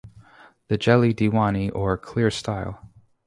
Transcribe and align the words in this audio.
The 0.69 0.79
Jeli 0.79 1.13
Diwani 1.13 1.69
or 1.75 1.95
clear 1.95 2.31
style. 2.31 2.81